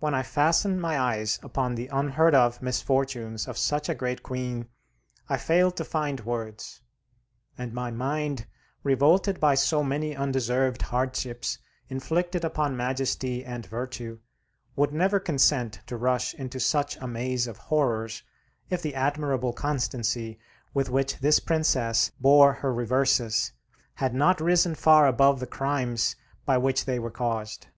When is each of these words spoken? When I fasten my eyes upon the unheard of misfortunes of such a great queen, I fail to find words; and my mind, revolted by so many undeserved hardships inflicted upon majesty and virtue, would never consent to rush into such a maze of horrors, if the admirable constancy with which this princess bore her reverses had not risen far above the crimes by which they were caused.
When 0.00 0.12
I 0.12 0.24
fasten 0.24 0.80
my 0.80 0.98
eyes 0.98 1.38
upon 1.40 1.76
the 1.76 1.86
unheard 1.86 2.34
of 2.34 2.60
misfortunes 2.62 3.46
of 3.46 3.56
such 3.56 3.88
a 3.88 3.94
great 3.94 4.20
queen, 4.20 4.66
I 5.28 5.36
fail 5.36 5.70
to 5.70 5.84
find 5.84 6.18
words; 6.18 6.80
and 7.56 7.72
my 7.72 7.92
mind, 7.92 8.46
revolted 8.82 9.38
by 9.38 9.54
so 9.54 9.84
many 9.84 10.16
undeserved 10.16 10.82
hardships 10.82 11.58
inflicted 11.88 12.44
upon 12.44 12.76
majesty 12.76 13.44
and 13.44 13.64
virtue, 13.64 14.18
would 14.74 14.92
never 14.92 15.20
consent 15.20 15.78
to 15.86 15.96
rush 15.96 16.34
into 16.34 16.58
such 16.58 16.96
a 16.96 17.06
maze 17.06 17.46
of 17.46 17.56
horrors, 17.58 18.24
if 18.68 18.82
the 18.82 18.96
admirable 18.96 19.52
constancy 19.52 20.40
with 20.74 20.90
which 20.90 21.20
this 21.20 21.38
princess 21.38 22.10
bore 22.18 22.52
her 22.52 22.74
reverses 22.74 23.52
had 23.94 24.12
not 24.12 24.40
risen 24.40 24.74
far 24.74 25.06
above 25.06 25.38
the 25.38 25.46
crimes 25.46 26.16
by 26.44 26.58
which 26.58 26.84
they 26.84 26.98
were 26.98 27.12
caused. 27.12 27.68